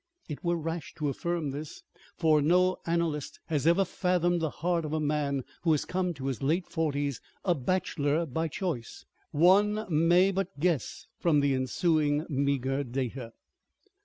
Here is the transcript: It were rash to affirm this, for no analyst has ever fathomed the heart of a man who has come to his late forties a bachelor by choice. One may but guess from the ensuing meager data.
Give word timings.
It 0.27 0.43
were 0.43 0.55
rash 0.57 0.95
to 0.95 1.09
affirm 1.09 1.51
this, 1.51 1.83
for 2.17 2.41
no 2.41 2.77
analyst 2.87 3.39
has 3.45 3.67
ever 3.67 3.85
fathomed 3.85 4.41
the 4.41 4.49
heart 4.49 4.83
of 4.83 4.93
a 4.93 4.99
man 4.99 5.43
who 5.61 5.73
has 5.73 5.85
come 5.85 6.11
to 6.15 6.25
his 6.25 6.41
late 6.41 6.65
forties 6.65 7.21
a 7.45 7.53
bachelor 7.53 8.25
by 8.25 8.47
choice. 8.47 9.05
One 9.29 9.85
may 9.91 10.31
but 10.31 10.59
guess 10.59 11.05
from 11.19 11.39
the 11.41 11.53
ensuing 11.53 12.25
meager 12.29 12.83
data. 12.83 13.33